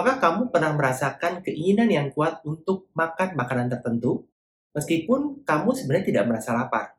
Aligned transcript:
Apakah 0.00 0.16
kamu 0.16 0.42
pernah 0.48 0.72
merasakan 0.72 1.44
keinginan 1.44 1.92
yang 1.92 2.08
kuat 2.16 2.40
untuk 2.48 2.88
makan 2.96 3.36
makanan 3.36 3.68
tertentu, 3.68 4.24
meskipun 4.72 5.44
kamu 5.44 5.76
sebenarnya 5.76 6.06
tidak 6.08 6.24
merasa 6.24 6.56
lapar? 6.56 6.96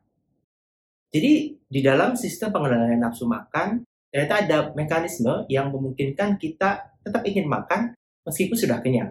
Jadi, 1.10 1.58
di 1.66 1.80
dalam 1.82 2.14
sistem 2.14 2.54
pengendalian 2.54 3.02
nafsu 3.02 3.26
makan, 3.26 3.82
ternyata 4.06 4.46
ada 4.46 4.58
mekanisme 4.78 5.50
yang 5.50 5.74
memungkinkan 5.74 6.38
kita 6.38 6.94
tetap 7.02 7.26
ingin 7.26 7.50
makan 7.50 7.90
meskipun 8.22 8.54
sudah 8.54 8.78
kenyang. 8.78 9.10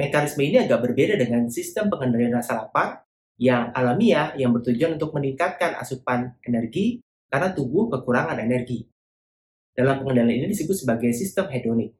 Mekanisme 0.00 0.40
ini 0.40 0.64
agak 0.64 0.88
berbeda 0.88 1.20
dengan 1.20 1.44
sistem 1.52 1.92
pengendalian 1.92 2.32
rasa 2.32 2.56
lapar 2.56 3.04
yang 3.36 3.68
alamiah 3.76 4.32
yang 4.32 4.56
bertujuan 4.56 4.96
untuk 4.96 5.12
meningkatkan 5.12 5.76
asupan 5.76 6.40
energi 6.40 7.04
karena 7.28 7.52
tubuh 7.52 7.92
kekurangan 7.92 8.40
energi. 8.40 8.88
Dalam 9.76 10.00
pengendalian 10.00 10.48
ini 10.48 10.56
disebut 10.56 10.88
sebagai 10.88 11.12
sistem 11.12 11.52
hedonik. 11.52 11.92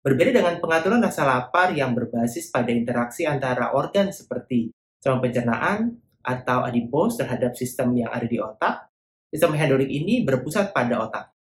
Berbeda 0.00 0.32
dengan 0.32 0.56
pengaturan 0.64 1.04
rasa 1.04 1.28
lapar 1.28 1.76
yang 1.76 1.92
berbasis 1.92 2.48
pada 2.48 2.72
interaksi 2.72 3.28
antara 3.28 3.76
organ 3.76 4.08
seperti 4.08 4.72
saluran 4.96 5.28
pencernaan 5.28 5.78
atau 6.24 6.64
adipos 6.64 7.20
terhadap 7.20 7.52
sistem 7.52 7.92
yang 7.92 8.08
ada 8.08 8.24
di 8.24 8.40
otak, 8.40 8.88
sistem 9.28 9.52
hedonik 9.60 9.92
ini 9.92 10.24
berpusat 10.24 10.72
pada 10.72 11.04
otak. 11.04 11.36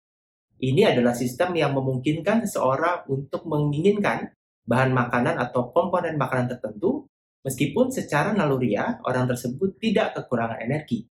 Ini 0.59 0.91
adalah 0.91 1.15
sistem 1.15 1.55
yang 1.55 1.71
memungkinkan 1.71 2.43
seseorang 2.51 3.07
untuk 3.07 3.47
menginginkan 3.47 4.35
bahan 4.67 4.91
makanan 4.91 5.39
atau 5.39 5.71
komponen 5.71 6.19
makanan 6.19 6.51
tertentu, 6.59 7.07
meskipun 7.47 7.95
secara 7.95 8.35
naluriah 8.35 8.99
orang 9.07 9.31
tersebut 9.31 9.79
tidak 9.79 10.19
kekurangan 10.19 10.59
energi. 10.67 11.07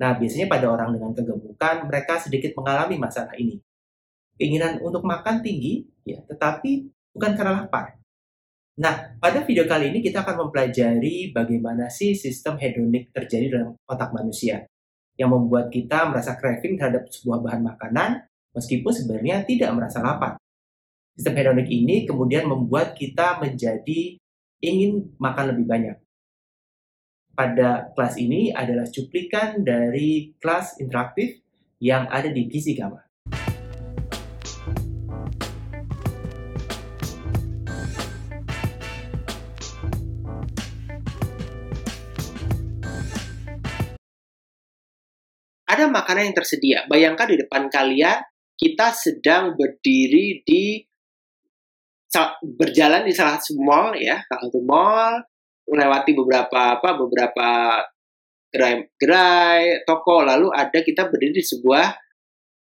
Nah, 0.00 0.16
biasanya 0.16 0.48
pada 0.48 0.72
orang 0.72 0.96
dengan 0.96 1.12
kegemukan, 1.12 1.84
mereka 1.84 2.16
sedikit 2.16 2.56
mengalami 2.56 2.96
masalah 2.96 3.36
ini 3.36 3.60
keinginan 4.42 4.82
untuk 4.82 5.06
makan 5.06 5.38
tinggi, 5.38 5.86
ya, 6.02 6.18
tetapi 6.26 6.90
bukan 7.14 7.38
karena 7.38 7.62
lapar. 7.62 8.02
Nah, 8.82 9.14
pada 9.22 9.46
video 9.46 9.70
kali 9.70 9.94
ini 9.94 10.02
kita 10.02 10.26
akan 10.26 10.48
mempelajari 10.48 11.30
bagaimana 11.30 11.86
sih 11.86 12.18
sistem 12.18 12.58
hedonik 12.58 13.14
terjadi 13.14 13.54
dalam 13.54 13.78
otak 13.86 14.10
manusia 14.10 14.66
yang 15.14 15.30
membuat 15.30 15.70
kita 15.70 16.10
merasa 16.10 16.34
craving 16.34 16.74
terhadap 16.74 17.06
sebuah 17.06 17.38
bahan 17.46 17.62
makanan 17.62 18.10
meskipun 18.50 18.90
sebenarnya 18.90 19.46
tidak 19.46 19.70
merasa 19.76 20.02
lapar. 20.02 20.34
Sistem 21.14 21.36
hedonik 21.38 21.68
ini 21.70 22.08
kemudian 22.08 22.48
membuat 22.48 22.98
kita 22.98 23.38
menjadi 23.38 24.18
ingin 24.58 25.14
makan 25.20 25.54
lebih 25.54 25.68
banyak. 25.68 25.96
Pada 27.36 27.92
kelas 27.94 28.18
ini 28.18 28.50
adalah 28.50 28.88
cuplikan 28.88 29.62
dari 29.62 30.34
kelas 30.42 30.80
interaktif 30.80 31.38
yang 31.78 32.08
ada 32.08 32.32
di 32.32 32.48
Gizi 32.48 32.72
Gama. 32.72 33.11
Ada 45.72 45.88
makanan 45.88 46.30
yang 46.30 46.36
tersedia. 46.36 46.78
Bayangkan 46.84 47.24
di 47.32 47.36
depan 47.40 47.72
kalian 47.72 48.20
kita 48.60 48.92
sedang 48.92 49.56
berdiri 49.56 50.44
di 50.44 50.84
berjalan 52.60 53.08
di 53.08 53.12
salah 53.16 53.40
satu 53.40 53.56
mall 53.56 53.96
ya, 53.96 54.20
salah 54.28 54.42
satu 54.44 54.60
mall, 54.60 55.24
melewati 55.64 56.12
beberapa 56.12 56.76
apa 56.76 56.88
beberapa 57.00 57.48
gerai-gerai, 58.52 59.88
toko, 59.88 60.20
lalu 60.20 60.52
ada 60.52 60.84
kita 60.84 61.08
berdiri 61.08 61.40
di 61.40 61.44
sebuah 61.44 61.96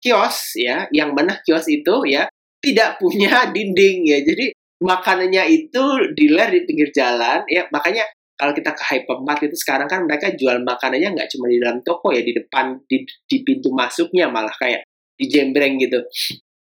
kios 0.03 0.59
ya, 0.59 0.91
yang 0.91 1.15
mana 1.15 1.39
kios 1.39 1.71
itu 1.71 2.03
ya 2.03 2.27
tidak 2.59 2.99
punya 2.99 3.47
dinding 3.55 4.11
ya. 4.11 4.19
Jadi 4.19 4.51
makanannya 4.83 5.43
itu 5.47 5.83
diler 6.11 6.51
di 6.51 6.59
pinggir 6.67 6.91
jalan 6.91 7.47
ya, 7.47 7.63
makanya 7.71 8.03
kalau 8.39 8.55
kita 8.55 8.71
ke 8.71 8.83
hypermart 8.87 9.43
itu 9.43 9.55
sekarang 9.59 9.91
kan 9.91 10.07
mereka 10.07 10.31
jual 10.31 10.63
makanannya 10.63 11.11
nggak 11.11 11.27
cuma 11.35 11.51
di 11.51 11.59
dalam 11.59 11.83
toko 11.83 12.15
ya 12.15 12.23
di 12.23 12.31
depan 12.31 12.79
di, 12.87 13.03
di 13.03 13.37
pintu 13.43 13.75
masuknya 13.75 14.31
malah 14.31 14.55
kayak 14.55 14.87
di 15.19 15.27
jembreng 15.27 15.75
gitu. 15.75 15.99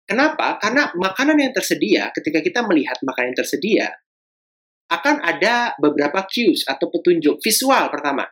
Kenapa? 0.04 0.60
Karena 0.60 0.92
makanan 0.92 1.40
yang 1.40 1.56
tersedia 1.56 2.12
ketika 2.12 2.44
kita 2.44 2.60
melihat 2.68 3.00
makanan 3.08 3.32
yang 3.32 3.40
tersedia 3.40 3.88
akan 4.92 5.24
ada 5.24 5.72
beberapa 5.80 6.28
cues 6.28 6.68
atau 6.68 6.92
petunjuk 6.92 7.40
visual 7.40 7.88
pertama. 7.88 8.28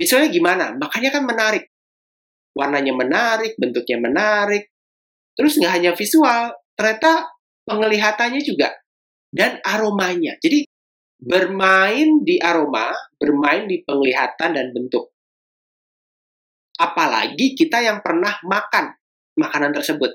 Visualnya 0.00 0.32
gimana? 0.32 0.72
Makanya 0.80 1.12
kan 1.12 1.28
menarik. 1.28 1.68
Warnanya 2.56 2.96
menarik, 2.96 3.52
bentuknya 3.60 4.00
menarik. 4.00 4.72
Terus 5.36 5.60
nggak 5.60 5.72
hanya 5.76 5.92
visual, 5.92 6.56
ternyata 6.72 7.28
penglihatannya 7.68 8.40
juga 8.40 8.72
dan 9.28 9.60
aromanya. 9.60 10.40
Jadi 10.40 10.64
bermain 11.18 12.22
di 12.22 12.38
aroma, 12.38 12.94
bermain 13.18 13.66
di 13.66 13.82
penglihatan 13.82 14.54
dan 14.54 14.70
bentuk. 14.70 15.10
Apalagi 16.78 17.58
kita 17.58 17.82
yang 17.82 17.98
pernah 18.06 18.38
makan 18.46 18.94
makanan 19.34 19.74
tersebut. 19.74 20.14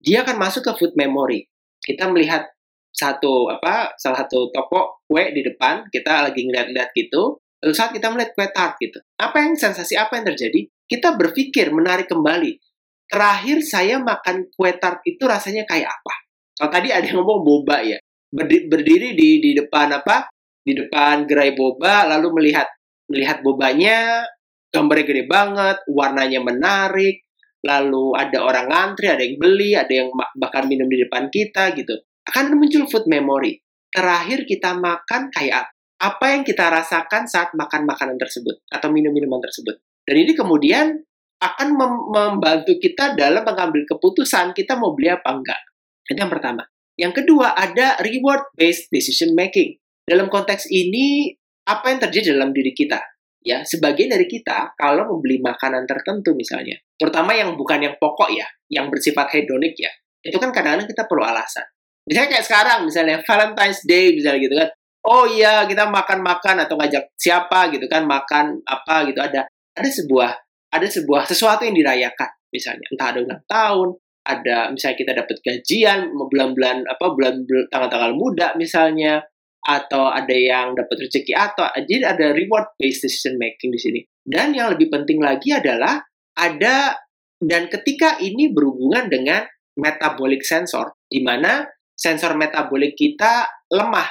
Dia 0.00 0.24
akan 0.24 0.40
masuk 0.40 0.64
ke 0.64 0.72
food 0.80 0.92
memory. 0.96 1.44
Kita 1.84 2.08
melihat 2.08 2.48
satu 2.90 3.52
apa 3.52 3.92
salah 4.00 4.24
satu 4.24 4.48
toko 4.48 5.04
kue 5.04 5.36
di 5.36 5.44
depan, 5.44 5.84
kita 5.92 6.32
lagi 6.32 6.48
ngeliat-liat 6.48 6.96
gitu. 6.96 7.44
Lalu 7.60 7.74
saat 7.76 7.92
kita 7.92 8.08
melihat 8.08 8.32
kue 8.32 8.48
tart 8.48 8.80
gitu, 8.80 8.96
apa 9.20 9.36
yang 9.44 9.52
sensasi 9.52 10.00
apa 10.00 10.16
yang 10.16 10.32
terjadi? 10.32 10.64
Kita 10.88 11.12
berpikir 11.12 11.68
menarik 11.76 12.08
kembali. 12.08 12.56
Terakhir 13.04 13.60
saya 13.60 14.00
makan 14.00 14.48
kue 14.56 14.72
tart 14.80 15.04
itu 15.04 15.20
rasanya 15.28 15.68
kayak 15.68 15.92
apa? 15.92 16.14
Kalau 16.56 16.70
tadi 16.72 16.88
ada 16.88 17.04
yang 17.04 17.20
ngomong 17.20 17.44
boba 17.44 17.84
ya 17.84 18.00
berdiri 18.32 19.18
di 19.18 19.42
di 19.42 19.50
depan 19.58 19.94
apa? 19.94 20.30
Di 20.60 20.72
depan 20.76 21.26
gerai 21.26 21.52
boba 21.56 22.06
lalu 22.06 22.42
melihat 22.42 22.68
melihat 23.10 23.42
bobanya 23.42 24.22
gambarnya 24.70 25.04
gede 25.06 25.24
banget, 25.26 25.76
warnanya 25.90 26.40
menarik, 26.40 27.26
lalu 27.66 28.14
ada 28.16 28.38
orang 28.40 28.66
ngantri, 28.70 29.10
ada 29.10 29.22
yang 29.22 29.36
beli, 29.36 29.74
ada 29.74 29.92
yang 29.92 30.08
bahkan 30.38 30.64
minum 30.70 30.86
di 30.86 31.02
depan 31.02 31.28
kita 31.28 31.74
gitu. 31.76 31.98
Akan 32.24 32.54
muncul 32.54 32.86
food 32.86 33.10
memory. 33.10 33.58
Terakhir 33.90 34.46
kita 34.46 34.78
makan 34.78 35.34
kayak 35.34 35.66
apa? 35.66 35.70
Apa 36.00 36.32
yang 36.32 36.42
kita 36.48 36.72
rasakan 36.72 37.28
saat 37.28 37.52
makan 37.52 37.84
makanan 37.84 38.16
tersebut 38.16 38.64
atau 38.72 38.88
minum 38.88 39.12
minuman 39.12 39.36
tersebut. 39.44 39.76
Dan 40.08 40.16
ini 40.16 40.32
kemudian 40.32 40.96
akan 41.44 41.68
mem 41.76 41.92
membantu 42.08 42.80
kita 42.80 43.12
dalam 43.12 43.44
mengambil 43.44 43.84
keputusan 43.84 44.56
kita 44.56 44.80
mau 44.80 44.96
beli 44.96 45.12
apa 45.12 45.28
enggak. 45.28 45.60
Itu 46.08 46.16
yang 46.16 46.32
pertama. 46.32 46.64
Yang 47.00 47.24
kedua, 47.24 47.56
ada 47.56 47.96
reward-based 48.04 48.92
decision 48.92 49.32
making. 49.32 49.80
Dalam 50.04 50.28
konteks 50.28 50.68
ini, 50.68 51.32
apa 51.64 51.88
yang 51.88 52.00
terjadi 52.04 52.36
dalam 52.36 52.52
diri 52.52 52.76
kita? 52.76 53.00
Ya, 53.40 53.64
sebagian 53.64 54.12
dari 54.12 54.28
kita, 54.28 54.76
kalau 54.76 55.16
membeli 55.16 55.40
makanan 55.40 55.88
tertentu 55.88 56.36
misalnya, 56.36 56.76
terutama 57.00 57.32
yang 57.32 57.56
bukan 57.56 57.80
yang 57.80 57.96
pokok 57.96 58.28
ya, 58.28 58.44
yang 58.68 58.92
bersifat 58.92 59.32
hedonik 59.32 59.72
ya, 59.80 59.88
itu 60.20 60.36
kan 60.36 60.52
kadang-kadang 60.52 60.84
kita 60.84 61.08
perlu 61.08 61.24
alasan. 61.24 61.64
Misalnya 62.04 62.36
kayak 62.36 62.44
sekarang, 62.44 62.80
misalnya 62.84 63.16
Valentine's 63.24 63.80
Day, 63.88 64.12
misalnya 64.12 64.40
gitu 64.44 64.54
kan, 64.60 64.68
oh 65.08 65.24
iya 65.24 65.64
kita 65.64 65.88
makan-makan 65.88 66.68
atau 66.68 66.76
ngajak 66.76 67.16
siapa 67.16 67.72
gitu 67.72 67.88
kan, 67.88 68.04
makan 68.04 68.60
apa 68.68 69.08
gitu, 69.08 69.24
ada 69.24 69.48
ada 69.72 69.88
sebuah 69.88 70.30
ada 70.70 70.86
sebuah 70.86 71.26
sesuatu 71.26 71.66
yang 71.66 71.74
dirayakan 71.74 72.30
misalnya 72.54 72.86
entah 72.90 73.08
ada 73.14 73.18
ulang 73.22 73.42
tahun 73.46 73.88
ada 74.20 74.68
misalnya 74.68 74.98
kita 75.00 75.12
dapat 75.16 75.36
gajian 75.40 76.12
bulan-bulan 76.12 76.84
apa 76.84 77.06
bulan 77.16 77.44
tanggal-tanggal 77.72 78.12
muda 78.12 78.52
misalnya 78.60 79.24
atau 79.60 80.08
ada 80.08 80.32
yang 80.32 80.72
dapat 80.72 81.08
rezeki 81.08 81.36
atau 81.36 81.68
jadi 81.84 82.16
ada 82.16 82.32
reward 82.32 82.72
based 82.80 83.04
decision 83.04 83.36
making 83.36 83.72
di 83.72 83.80
sini. 83.80 84.00
Dan 84.20 84.56
yang 84.56 84.72
lebih 84.72 84.88
penting 84.88 85.20
lagi 85.20 85.52
adalah 85.52 86.00
ada 86.36 86.96
dan 87.40 87.68
ketika 87.68 88.20
ini 88.20 88.52
berhubungan 88.52 89.08
dengan 89.08 89.44
metabolic 89.76 90.44
sensor 90.44 90.96
di 91.08 91.24
mana 91.24 91.64
sensor 91.96 92.36
metabolik 92.36 92.96
kita 92.96 93.48
lemah. 93.72 94.08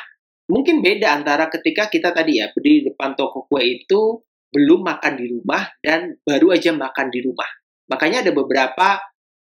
Mungkin 0.49 0.81
beda 0.81 1.13
antara 1.13 1.45
ketika 1.49 1.89
kita 1.93 2.09
tadi 2.09 2.41
ya 2.41 2.49
berdiri 2.49 2.81
di 2.81 2.85
depan 2.93 3.13
toko 3.13 3.45
kue 3.45 3.61
itu 3.61 4.21
belum 4.49 4.81
makan 4.81 5.13
di 5.13 5.25
rumah 5.29 5.61
dan 5.77 6.17
baru 6.25 6.57
aja 6.57 6.73
makan 6.73 7.13
di 7.13 7.21
rumah. 7.21 7.49
Makanya 7.89 8.25
ada 8.25 8.33
beberapa 8.33 8.97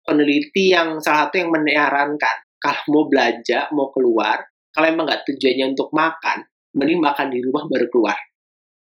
peneliti 0.06 0.72
yang 0.72 1.02
salah 1.02 1.28
satu 1.28 1.42
yang 1.42 1.52
menyarankan 1.52 2.46
kalau 2.62 2.82
mau 2.94 3.06
belanja, 3.10 3.70
mau 3.74 3.90
keluar, 3.90 4.42
kalau 4.70 4.86
emang 4.86 5.06
nggak 5.10 5.26
tujuannya 5.26 5.66
untuk 5.74 5.90
makan, 5.94 6.46
mending 6.78 7.02
makan 7.02 7.28
di 7.30 7.40
rumah 7.42 7.66
baru 7.66 7.88
keluar. 7.90 8.18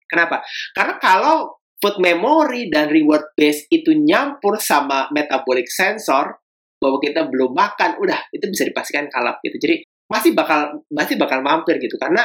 Kenapa? 0.07 0.45
Karena 0.71 0.95
kalau 0.97 1.57
food 1.77 1.99
memory 1.99 2.71
dan 2.71 2.89
reward 2.89 3.33
base 3.37 3.67
itu 3.69 3.93
nyampur 3.93 4.57
sama 4.57 5.11
metabolic 5.13 5.67
sensor, 5.67 6.37
bahwa 6.77 7.01
kita 7.01 7.25
belum 7.25 7.57
makan, 7.57 7.97
udah 7.97 8.29
itu 8.29 8.45
bisa 8.49 8.63
dipastikan 8.65 9.09
kalap 9.09 9.41
gitu. 9.41 9.57
Jadi 9.57 9.75
masih 10.07 10.31
bakal 10.33 10.87
masih 10.87 11.19
bakal 11.19 11.43
mampir 11.43 11.77
gitu 11.83 11.99
karena 11.99 12.23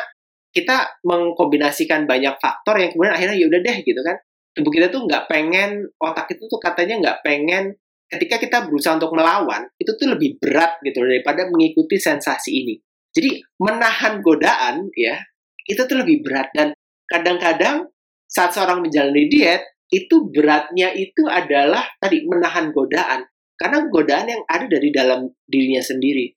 kita 0.54 1.00
mengkombinasikan 1.02 2.06
banyak 2.06 2.38
faktor 2.38 2.78
yang 2.78 2.94
kemudian 2.94 3.14
akhirnya 3.16 3.36
ya 3.36 3.46
udah 3.50 3.60
deh 3.64 3.76
gitu 3.82 4.00
kan 4.06 4.16
tubuh 4.54 4.70
kita 4.70 4.86
tuh 4.92 5.02
nggak 5.08 5.26
pengen 5.26 5.90
otak 5.98 6.30
itu 6.30 6.46
tuh 6.46 6.60
katanya 6.62 6.94
nggak 7.02 7.18
pengen 7.26 7.74
ketika 8.12 8.36
kita 8.36 8.68
berusaha 8.68 9.00
untuk 9.00 9.16
melawan, 9.16 9.64
itu 9.80 9.96
tuh 9.96 10.12
lebih 10.12 10.36
berat 10.36 10.76
gitu 10.84 11.00
daripada 11.00 11.48
mengikuti 11.48 11.96
sensasi 11.96 12.52
ini. 12.52 12.74
Jadi 13.12 13.40
menahan 13.56 14.20
godaan 14.20 14.92
ya, 14.92 15.16
itu 15.64 15.80
tuh 15.88 16.04
lebih 16.04 16.20
berat 16.20 16.52
dan 16.52 16.76
kadang-kadang 17.08 17.88
saat 18.28 18.52
seorang 18.52 18.84
menjalani 18.84 19.28
diet 19.28 19.64
itu 19.92 20.28
beratnya 20.32 20.92
itu 20.96 21.28
adalah 21.28 21.84
tadi 22.00 22.24
menahan 22.24 22.72
godaan 22.72 23.28
karena 23.60 23.84
godaan 23.92 24.26
yang 24.28 24.42
ada 24.48 24.64
dari 24.68 24.88
dalam 24.88 25.28
dirinya 25.44 25.84
sendiri. 25.84 26.32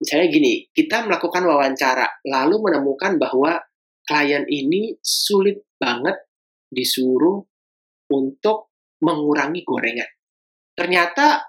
Misalnya 0.00 0.26
gini, 0.32 0.54
kita 0.70 1.04
melakukan 1.04 1.42
wawancara 1.44 2.22
lalu 2.24 2.56
menemukan 2.70 3.18
bahwa 3.18 3.58
klien 4.06 4.46
ini 4.46 4.96
sulit 5.02 5.66
banget 5.76 6.16
disuruh 6.70 7.42
untuk 8.14 8.70
mengurangi 9.02 9.60
gorengan. 9.66 10.19
Ternyata 10.80 11.44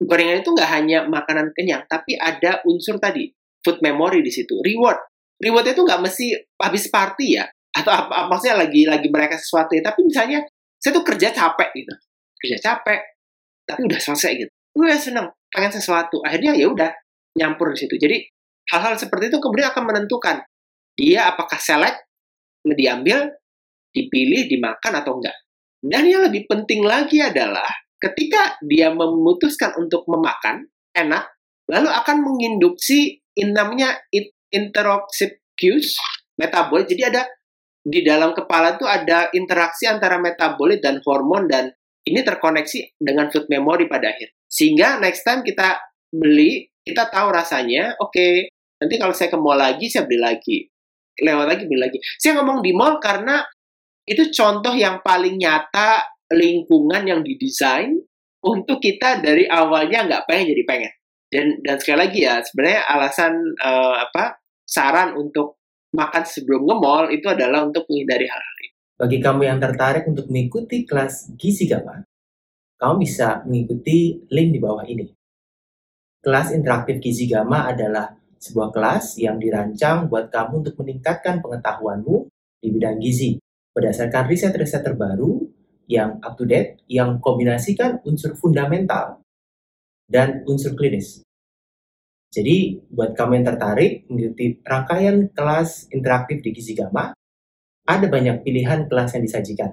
gorengan 0.00 0.40
itu 0.40 0.50
nggak 0.56 0.70
hanya 0.72 1.04
makanan 1.04 1.52
kenyang, 1.52 1.84
tapi 1.84 2.16
ada 2.16 2.64
unsur 2.64 2.96
tadi, 2.96 3.28
food 3.60 3.84
memory 3.84 4.24
di 4.24 4.32
situ, 4.32 4.56
reward. 4.64 4.96
Reward 5.36 5.68
itu 5.68 5.84
nggak 5.84 6.00
mesti 6.00 6.32
habis 6.56 6.88
party 6.88 7.36
ya, 7.36 7.44
atau 7.76 7.92
apa, 7.92 8.24
maksudnya 8.32 8.64
lagi 8.64 8.88
lagi 8.88 9.12
mereka 9.12 9.36
sesuatu 9.36 9.76
ya, 9.76 9.84
tapi 9.84 10.08
misalnya 10.08 10.40
saya 10.80 10.96
tuh 10.96 11.04
kerja 11.04 11.28
capek 11.28 11.68
gitu, 11.76 11.92
kerja 12.40 12.56
capek, 12.56 13.00
tapi 13.68 13.80
udah 13.84 14.00
selesai 14.00 14.32
gitu, 14.40 14.52
gue 14.72 14.88
seneng, 14.96 15.28
pengen 15.52 15.72
sesuatu, 15.76 16.24
akhirnya 16.24 16.56
ya 16.56 16.72
udah 16.72 16.88
nyampur 17.36 17.76
di 17.76 17.84
situ. 17.84 18.00
Jadi 18.00 18.24
hal-hal 18.72 18.96
seperti 18.96 19.28
itu 19.28 19.36
kemudian 19.36 19.68
akan 19.68 19.84
menentukan 19.84 20.40
dia 20.96 21.28
apakah 21.28 21.60
select, 21.60 22.00
diambil, 22.64 23.28
dipilih, 23.92 24.48
dimakan 24.48 24.92
atau 25.00 25.20
enggak. 25.20 25.36
Dan 25.80 26.04
yang 26.08 26.24
lebih 26.24 26.44
penting 26.48 26.84
lagi 26.84 27.20
adalah 27.24 27.68
ketika 28.00 28.56
dia 28.64 28.90
memutuskan 28.90 29.76
untuk 29.76 30.08
memakan, 30.08 30.66
enak, 30.96 31.28
lalu 31.68 31.88
akan 31.92 32.16
menginduksi 32.24 33.20
in 33.36 33.52
namanya 33.54 34.00
interoxid 34.50 35.38
cues, 35.54 36.00
metabolit. 36.40 36.88
Jadi 36.88 37.02
ada 37.06 37.22
di 37.80 38.00
dalam 38.04 38.32
kepala 38.32 38.76
itu 38.76 38.84
ada 38.88 39.28
interaksi 39.36 39.86
antara 39.86 40.16
metabolit 40.20 40.80
dan 40.80 41.00
hormon 41.04 41.46
dan 41.46 41.70
ini 42.04 42.24
terkoneksi 42.24 42.96
dengan 42.96 43.28
food 43.28 43.46
memory 43.52 43.86
pada 43.86 44.10
akhir. 44.10 44.32
Sehingga 44.48 44.98
next 44.98 45.22
time 45.22 45.44
kita 45.44 45.78
beli, 46.10 46.66
kita 46.82 47.06
tahu 47.12 47.30
rasanya, 47.30 47.94
oke, 48.00 48.10
okay, 48.10 48.50
nanti 48.80 48.96
kalau 48.98 49.14
saya 49.14 49.30
ke 49.30 49.38
mall 49.38 49.60
lagi, 49.60 49.86
saya 49.86 50.08
beli 50.08 50.20
lagi. 50.20 50.58
Lewat 51.20 51.46
lagi, 51.46 51.62
beli 51.68 51.80
lagi. 51.80 51.98
Saya 52.16 52.40
ngomong 52.40 52.64
di 52.64 52.72
mall 52.72 52.96
karena 52.98 53.44
itu 54.08 54.32
contoh 54.32 54.72
yang 54.74 55.04
paling 55.04 55.36
nyata 55.36 56.02
lingkungan 56.30 57.02
yang 57.06 57.20
didesain 57.26 57.98
untuk 58.40 58.80
kita 58.80 59.20
dari 59.20 59.44
awalnya 59.50 60.06
nggak 60.06 60.24
pengen 60.30 60.46
jadi 60.54 60.64
pengen. 60.64 60.92
Dan 61.30 61.46
dan 61.62 61.76
sekali 61.78 61.98
lagi 62.06 62.18
ya 62.26 62.42
sebenarnya 62.42 62.80
alasan 62.90 63.32
uh, 63.62 63.94
apa 64.02 64.42
saran 64.66 65.14
untuk 65.14 65.60
makan 65.94 66.22
sebelum 66.22 66.66
nge-mall 66.66 67.10
itu 67.10 67.26
adalah 67.26 67.66
untuk 67.66 67.86
menghindari 67.90 68.26
hal-hal 68.26 68.56
ini. 68.62 68.70
Bagi 69.00 69.18
kamu 69.18 69.42
yang 69.46 69.58
tertarik 69.58 70.04
untuk 70.06 70.26
mengikuti 70.30 70.86
kelas 70.86 71.34
Gizi 71.34 71.66
Gama, 71.66 72.02
kamu 72.78 72.94
bisa 73.02 73.42
mengikuti 73.46 74.22
link 74.30 74.48
di 74.54 74.60
bawah 74.62 74.86
ini. 74.86 75.06
Kelas 76.20 76.52
interaktif 76.52 77.00
Gizi 77.00 77.26
Gama 77.26 77.70
adalah 77.70 78.12
sebuah 78.40 78.72
kelas 78.72 79.20
yang 79.20 79.36
dirancang 79.36 80.08
buat 80.08 80.32
kamu 80.32 80.64
untuk 80.64 80.74
meningkatkan 80.80 81.44
pengetahuanmu 81.44 82.28
di 82.60 82.68
bidang 82.72 82.96
gizi 82.96 83.36
berdasarkan 83.76 84.24
riset-riset 84.28 84.80
terbaru 84.80 85.44
yang 85.90 86.22
up 86.22 86.38
to 86.38 86.46
date 86.46 86.78
yang 86.86 87.18
kombinasikan 87.18 87.98
unsur 88.06 88.38
fundamental 88.38 89.18
dan 90.06 90.46
unsur 90.46 90.78
klinis. 90.78 91.26
Jadi, 92.30 92.78
buat 92.94 93.18
kamu 93.18 93.42
yang 93.42 93.46
tertarik 93.50 94.06
mengikuti 94.06 94.62
rangkaian 94.62 95.34
kelas 95.34 95.90
interaktif 95.90 96.46
di 96.46 96.54
Gizi 96.54 96.78
Gama, 96.78 97.10
ada 97.90 98.06
banyak 98.06 98.46
pilihan 98.46 98.86
kelas 98.86 99.18
yang 99.18 99.26
disajikan. 99.26 99.70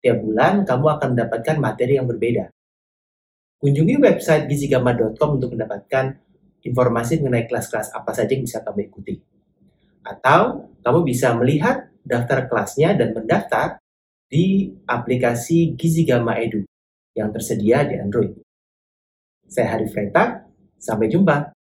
Tiap 0.00 0.24
bulan, 0.24 0.64
kamu 0.64 0.86
akan 0.96 1.08
mendapatkan 1.12 1.56
materi 1.60 2.00
yang 2.00 2.08
berbeda. 2.08 2.48
Kunjungi 3.60 4.00
website 4.00 4.48
gizigama.com 4.48 5.36
untuk 5.36 5.52
mendapatkan 5.52 6.16
informasi 6.64 7.20
mengenai 7.20 7.44
kelas-kelas 7.44 7.92
apa 7.92 8.16
saja 8.16 8.32
yang 8.32 8.48
bisa 8.48 8.64
kamu 8.64 8.88
ikuti. 8.88 9.20
Atau, 10.00 10.72
kamu 10.80 11.04
bisa 11.04 11.36
melihat 11.36 11.92
daftar 12.00 12.48
kelasnya 12.48 12.96
dan 12.96 13.12
mendaftar 13.12 13.76
di 14.30 14.70
aplikasi 14.86 15.74
Gizi 15.74 16.06
Gama 16.06 16.38
Edu 16.38 16.62
yang 17.18 17.34
tersedia 17.34 17.82
di 17.82 17.98
Android. 17.98 18.30
Saya 19.50 19.74
Hari 19.74 19.90
Freta, 19.90 20.46
sampai 20.78 21.10
jumpa. 21.10 21.59